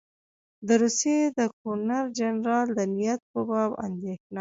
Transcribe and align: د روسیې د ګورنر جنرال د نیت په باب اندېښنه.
د 0.67 0.69
روسیې 0.81 1.19
د 1.37 1.39
ګورنر 1.57 2.05
جنرال 2.19 2.67
د 2.77 2.79
نیت 2.95 3.19
په 3.31 3.39
باب 3.49 3.71
اندېښنه. 3.87 4.39